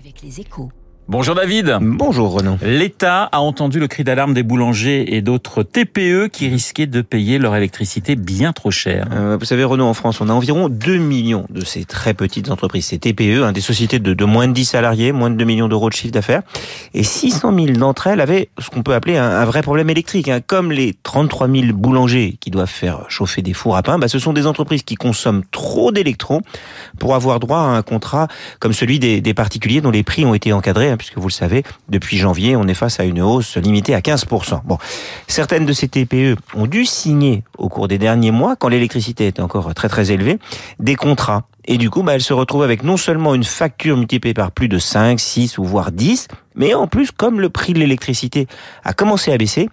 avec 0.00 0.22
les 0.22 0.40
échos. 0.40 0.72
Bonjour 1.08 1.34
David. 1.34 1.78
Bonjour 1.80 2.32
Renaud. 2.32 2.56
L'État 2.62 3.24
a 3.24 3.40
entendu 3.40 3.80
le 3.80 3.88
cri 3.88 4.04
d'alarme 4.04 4.32
des 4.32 4.44
boulangers 4.44 5.16
et 5.16 5.22
d'autres 5.22 5.64
TPE 5.64 6.28
qui 6.28 6.48
risquaient 6.48 6.86
de 6.86 7.00
payer 7.00 7.38
leur 7.38 7.56
électricité 7.56 8.14
bien 8.14 8.52
trop 8.52 8.70
cher. 8.70 9.08
Euh, 9.12 9.36
vous 9.36 9.44
savez 9.44 9.64
Renaud, 9.64 9.86
en 9.86 9.94
France, 9.94 10.20
on 10.20 10.28
a 10.28 10.32
environ 10.32 10.68
2 10.68 10.98
millions 10.98 11.46
de 11.50 11.64
ces 11.64 11.84
très 11.84 12.14
petites 12.14 12.48
entreprises, 12.50 12.86
ces 12.86 12.98
TPE, 12.98 13.42
hein, 13.42 13.50
des 13.50 13.60
sociétés 13.60 13.98
de, 13.98 14.14
de, 14.14 14.24
moins 14.24 14.46
de 14.46 14.52
10 14.52 14.64
salariés, 14.64 15.10
moins 15.10 15.30
de 15.30 15.34
2 15.34 15.44
millions 15.44 15.66
d'euros 15.66 15.88
de 15.88 15.94
chiffre 15.94 16.12
d'affaires. 16.12 16.42
Et 16.94 17.02
600 17.02 17.54
000 17.56 17.66
d'entre 17.78 18.06
elles 18.06 18.20
avaient 18.20 18.50
ce 18.60 18.70
qu'on 18.70 18.84
peut 18.84 18.94
appeler 18.94 19.16
un, 19.16 19.28
un, 19.28 19.44
vrai 19.44 19.62
problème 19.62 19.90
électrique. 19.90 20.28
Hein. 20.28 20.40
Comme 20.46 20.70
les 20.70 20.94
33 21.02 21.48
000 21.48 21.72
boulangers 21.72 22.36
qui 22.38 22.50
doivent 22.50 22.70
faire 22.70 23.06
chauffer 23.08 23.42
des 23.42 23.52
fours 23.52 23.76
à 23.76 23.82
pain, 23.82 23.98
bah, 23.98 24.06
ce 24.06 24.20
sont 24.20 24.32
des 24.32 24.46
entreprises 24.46 24.84
qui 24.84 24.94
consomment 24.94 25.42
trop 25.50 25.90
d'électrons 25.90 26.42
pour 27.00 27.16
avoir 27.16 27.40
droit 27.40 27.58
à 27.58 27.62
un 27.62 27.82
contrat 27.82 28.28
comme 28.60 28.72
celui 28.72 29.00
des, 29.00 29.20
des 29.20 29.34
particuliers 29.34 29.80
dont 29.80 29.90
les 29.90 30.04
prix 30.04 30.24
ont 30.24 30.34
été 30.34 30.52
encadrés, 30.52 30.89
hein, 30.90 30.96
puisque 30.96 31.18
vous 31.18 31.28
le 31.28 31.32
savez, 31.32 31.62
depuis 31.88 32.16
janvier, 32.16 32.56
on 32.56 32.66
est 32.66 32.74
face 32.74 33.00
à 33.00 33.04
une 33.04 33.22
hausse 33.22 33.56
limitée 33.56 33.94
à 33.94 34.00
15%. 34.00 34.60
Bon, 34.64 34.78
certaines 35.26 35.66
de 35.66 35.72
ces 35.72 35.88
TPE 35.88 36.36
ont 36.54 36.66
dû 36.66 36.84
signer 36.84 37.42
au 37.58 37.68
cours 37.68 37.88
des 37.88 37.98
derniers 37.98 38.30
mois, 38.30 38.56
quand 38.56 38.68
l'électricité 38.68 39.26
était 39.26 39.42
encore 39.42 39.74
très 39.74 39.88
très 39.88 40.12
élevée, 40.12 40.38
des 40.78 40.96
contrats. 40.96 41.44
Et 41.66 41.78
du 41.78 41.90
coup, 41.90 42.02
bah, 42.02 42.14
elles 42.14 42.22
se 42.22 42.32
retrouvent 42.32 42.62
avec 42.62 42.82
non 42.82 42.96
seulement 42.96 43.34
une 43.34 43.44
facture 43.44 43.96
multipliée 43.96 44.34
par 44.34 44.50
plus 44.50 44.68
de 44.68 44.78
5, 44.78 45.20
6 45.20 45.58
ou 45.58 45.64
voire 45.64 45.92
10, 45.92 46.28
mais 46.54 46.74
en 46.74 46.86
plus, 46.86 47.10
comme 47.10 47.40
le 47.40 47.48
prix 47.48 47.72
de 47.72 47.78
l'électricité 47.78 48.46
a 48.84 48.92
commencé 48.92 49.32
à 49.32 49.38
baisser, 49.38 49.68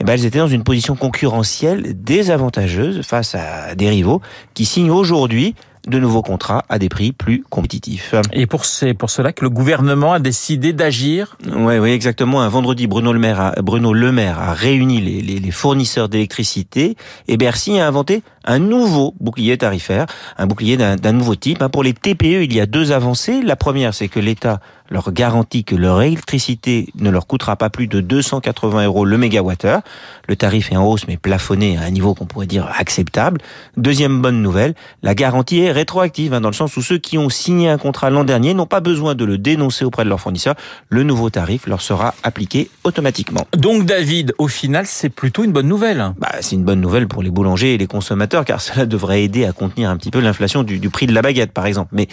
eh 0.00 0.04
ben, 0.04 0.14
elles 0.14 0.24
étaient 0.24 0.38
dans 0.38 0.48
une 0.48 0.64
position 0.64 0.96
concurrentielle 0.96 2.02
désavantageuse 2.02 3.02
face 3.02 3.34
à 3.34 3.74
des 3.74 3.88
rivaux 3.88 4.20
qui 4.54 4.64
signent 4.64 4.90
aujourd'hui 4.90 5.54
de 5.86 5.98
nouveaux 5.98 6.22
contrats 6.22 6.64
à 6.68 6.78
des 6.78 6.88
prix 6.88 7.12
plus 7.12 7.44
compétitifs. 7.48 8.14
Et 8.32 8.46
pour, 8.46 8.64
c'est 8.64 8.94
pour 8.94 9.10
cela 9.10 9.32
que 9.32 9.42
le 9.44 9.50
gouvernement 9.50 10.12
a 10.12 10.18
décidé 10.18 10.72
d'agir 10.72 11.36
Oui, 11.46 11.78
oui, 11.78 11.90
exactement. 11.90 12.42
Un 12.42 12.48
vendredi, 12.48 12.86
Bruno 12.86 13.12
Le 13.12 13.18
Maire 13.18 13.40
a, 13.40 13.52
Bruno 13.62 13.92
Le 13.92 14.12
Maire 14.12 14.40
a 14.40 14.52
réuni 14.52 15.00
les, 15.00 15.22
les, 15.22 15.38
les 15.38 15.50
fournisseurs 15.50 16.08
d'électricité 16.08 16.96
et 17.28 17.36
Bercy 17.36 17.78
a 17.78 17.86
inventé 17.86 18.22
un 18.46 18.58
nouveau 18.58 19.14
bouclier 19.20 19.58
tarifaire, 19.58 20.06
un 20.38 20.46
bouclier 20.46 20.76
d'un 20.76 21.12
nouveau 21.12 21.34
type. 21.34 21.64
Pour 21.66 21.82
les 21.82 21.92
TPE, 21.92 22.44
il 22.44 22.54
y 22.54 22.60
a 22.60 22.66
deux 22.66 22.92
avancées. 22.92 23.42
La 23.42 23.56
première, 23.56 23.92
c'est 23.92 24.08
que 24.08 24.20
l'État 24.20 24.60
leur 24.90 25.12
garantit 25.12 25.64
que 25.64 25.74
leur 25.74 26.02
électricité 26.02 26.88
ne 26.98 27.10
leur 27.10 27.26
coûtera 27.26 27.56
pas 27.56 27.70
plus 27.70 27.86
de 27.86 28.00
280 28.00 28.84
euros 28.84 29.04
le 29.04 29.18
mégawattheure. 29.18 29.80
Le 30.28 30.36
tarif 30.36 30.72
est 30.72 30.76
en 30.76 30.84
hausse, 30.84 31.06
mais 31.08 31.16
plafonné 31.16 31.78
à 31.78 31.82
un 31.82 31.90
niveau 31.90 32.14
qu'on 32.14 32.26
pourrait 32.26 32.46
dire 32.46 32.68
acceptable. 32.78 33.40
Deuxième 33.76 34.20
bonne 34.20 34.42
nouvelle, 34.42 34.74
la 35.02 35.14
garantie 35.14 35.60
est 35.60 35.72
rétroactive, 35.72 36.34
hein, 36.34 36.40
dans 36.40 36.48
le 36.48 36.54
sens 36.54 36.76
où 36.76 36.82
ceux 36.82 36.98
qui 36.98 37.18
ont 37.18 37.28
signé 37.28 37.68
un 37.68 37.78
contrat 37.78 38.10
l'an 38.10 38.24
dernier 38.24 38.54
n'ont 38.54 38.66
pas 38.66 38.80
besoin 38.80 39.14
de 39.14 39.24
le 39.24 39.38
dénoncer 39.38 39.84
auprès 39.84 40.04
de 40.04 40.08
leur 40.08 40.20
fournisseur. 40.20 40.54
Le 40.88 41.02
nouveau 41.02 41.30
tarif 41.30 41.66
leur 41.66 41.80
sera 41.80 42.14
appliqué 42.22 42.70
automatiquement. 42.84 43.46
Donc 43.56 43.84
David, 43.84 44.34
au 44.38 44.48
final, 44.48 44.86
c'est 44.86 45.08
plutôt 45.08 45.44
une 45.44 45.52
bonne 45.52 45.68
nouvelle. 45.68 46.12
Bah, 46.18 46.28
c'est 46.40 46.56
une 46.56 46.64
bonne 46.64 46.80
nouvelle 46.80 47.08
pour 47.08 47.22
les 47.22 47.30
boulangers 47.30 47.74
et 47.74 47.78
les 47.78 47.86
consommateurs, 47.86 48.44
car 48.44 48.60
cela 48.66 48.86
devrait 48.86 49.22
aider 49.22 49.44
à 49.44 49.52
contenir 49.52 49.90
un 49.90 49.96
petit 49.96 50.10
peu 50.10 50.20
l'inflation 50.20 50.62
du, 50.62 50.78
du 50.78 50.90
prix 50.90 51.06
de 51.06 51.12
la 51.12 51.22
baguette, 51.22 51.52
par 51.52 51.66
exemple. 51.66 51.90
Mais, 51.92 52.08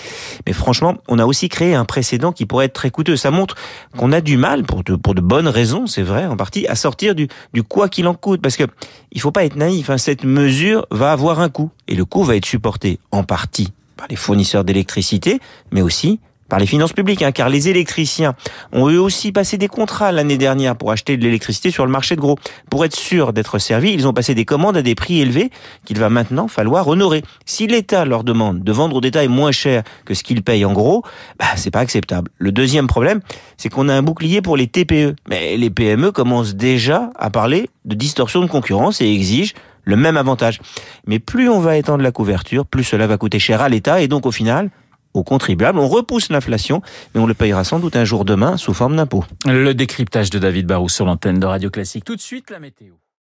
mais 0.46 0.54
franchement, 0.54 0.96
on 1.08 1.20
a 1.20 1.26
aussi 1.26 1.50
créé 1.50 1.76
un 1.76 1.86
précédent 1.86 2.32
qui 2.32 2.46
être 2.64 2.74
très 2.74 2.90
coûteux. 2.90 3.16
Ça 3.16 3.32
montre 3.32 3.56
qu'on 3.98 4.12
a 4.12 4.22
du 4.22 4.38
mal, 4.38 4.64
pour 4.64 4.84
de, 4.84 4.96
pour 4.96 5.16
de 5.16 5.22
bonnes 5.22 5.48
raisons, 5.48 5.88
c'est 5.88 6.02
vrai, 6.02 6.26
en 6.26 6.38
partie, 6.38 6.68
à 6.68 6.76
sortir 6.76 7.16
du, 7.16 7.28
du 7.54 7.64
quoi 7.64 7.90
qu'il 7.90 8.08
en 8.08 8.14
coûte. 8.14 8.42
Parce 8.42 8.58
que 8.58 8.64
il 9.12 9.22
faut 9.22 9.32
pas 9.32 9.46
être 9.46 9.56
naïf, 9.56 9.90
hein, 9.90 9.98
cette 9.98 10.24
mesure 10.24 10.86
va 10.92 11.12
avoir 11.12 11.40
un 11.40 11.50
coût. 11.50 11.72
Et 11.88 11.96
le 11.96 12.06
coût 12.06 12.24
va 12.24 12.36
être 12.36 12.46
supporté 12.46 13.00
en 13.12 13.24
partie 13.24 13.72
par 13.96 14.08
les 14.10 14.16
fournisseurs 14.16 14.64
d'électricité, 14.64 15.40
mais 15.72 15.82
aussi 15.82 16.20
par 16.54 16.60
les 16.60 16.68
finances 16.68 16.94
publiques, 16.94 17.24
hein, 17.24 17.32
car 17.32 17.50
les 17.50 17.68
électriciens 17.68 18.36
ont 18.74 18.88
eux 18.88 19.02
aussi 19.02 19.32
passé 19.32 19.58
des 19.58 19.68
contrats 19.68 20.12
l'année 20.12 20.38
dernière 20.38 20.76
pour 20.76 20.92
acheter 20.92 21.18
de 21.18 21.24
l'électricité 21.24 21.72
sur 21.72 21.84
le 21.84 21.92
marché 21.92 22.16
de 22.16 22.22
gros. 22.22 22.38
Pour 22.70 22.86
être 22.86 22.96
sûr 22.96 23.34
d'être 23.34 23.58
servis, 23.58 23.92
ils 23.92 24.08
ont 24.08 24.14
passé 24.14 24.36
des 24.36 24.46
commandes 24.46 24.78
à 24.78 24.84
des 24.84 24.94
prix 24.94 25.20
élevés 25.20 25.50
qu'il 25.84 25.98
va 25.98 26.10
maintenant 26.10 26.48
falloir 26.48 26.88
honorer. 26.88 27.24
Si 27.48 27.66
l'État 27.66 28.06
leur 28.06 28.24
demande 28.24 28.64
de 28.64 28.72
vendre 28.72 28.98
au 28.98 29.02
détail 29.02 29.30
moins 29.30 29.52
cher 29.52 29.82
que 30.06 30.14
ce 30.14 30.22
qu'ils 30.22 30.44
payent 30.44 30.64
en 30.64 30.74
gros, 30.74 31.02
bah, 31.40 31.48
c'est 31.56 31.72
pas 31.72 31.80
acceptable. 31.80 32.30
Le 32.38 32.52
deuxième 32.52 32.86
problème, 32.86 33.22
c'est 33.58 33.70
qu'on 33.70 33.90
a 33.90 33.96
un 33.96 34.04
bouclier 34.04 34.44
pour 34.44 34.56
les 34.56 34.68
TPE. 34.68 35.16
Mais 35.28 35.58
les 35.58 35.72
PME 35.72 36.12
commencent 36.12 36.54
déjà 36.54 37.10
à 37.16 37.32
parler 37.32 37.68
de 37.86 37.96
distorsion 37.96 38.42
de 38.42 38.48
concurrence 38.48 39.02
et 39.02 39.12
exigent 39.12 39.56
le 39.86 39.96
même 39.96 40.18
avantage. 40.18 40.60
Mais 41.08 41.18
plus 41.18 41.50
on 41.50 41.60
va 41.60 41.78
étendre 41.78 42.04
la 42.04 42.12
couverture, 42.12 42.68
plus 42.68 42.84
cela 42.84 43.08
va 43.08 43.18
coûter 43.18 43.40
cher 43.40 43.62
à 43.64 43.70
l'État 43.70 44.02
et 44.02 44.08
donc 44.08 44.28
au 44.28 44.32
final, 44.32 44.70
aux 45.14 45.24
contribuables. 45.24 45.80
On 45.80 45.88
repousse 45.88 46.30
l'inflation, 46.30 46.82
mais 47.14 47.22
on 47.22 47.26
le 47.26 47.34
payera 47.34 47.64
sans 47.64 47.80
doute 47.80 47.96
un 47.96 48.06
jour 48.06 48.26
demain 48.26 48.58
sous 48.58 48.74
forme 48.74 48.96
d'impôt. 48.96 49.24
Le 49.46 49.74
décryptage 49.74 50.30
de 50.30 50.40
David 50.40 50.68
Barou 50.68 50.90
sur 50.90 51.06
l'antenne 51.06 51.40
de 51.40 51.46
Radio 51.46 51.70
Classique. 51.70 52.06
Tout 52.06 52.16
de 52.16 52.22
suite, 52.22 52.50
la 52.50 52.60
météo. 52.60 52.94